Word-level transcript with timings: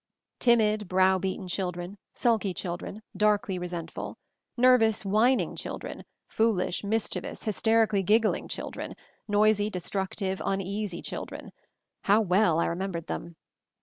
Timid, 0.39 0.87
brow 0.87 1.19
beaten 1.19 1.47
children, 1.47 1.95
sulky 2.11 2.55
chil 2.55 2.75
dren, 2.75 3.03
darkly 3.15 3.59
resentful; 3.59 4.17
nervous, 4.57 5.05
whining 5.05 5.55
children, 5.55 6.03
foolish, 6.27 6.83
mischievous, 6.83 7.43
hysterically 7.43 8.01
giggling 8.01 8.47
children, 8.47 8.95
noisy, 9.27 9.69
destructive, 9.69 10.41
un 10.41 10.59
easy 10.59 11.03
children— 11.03 11.51
how 12.05 12.19
well 12.19 12.59
I 12.59 12.65
remembered 12.65 13.05
them. 13.05 13.35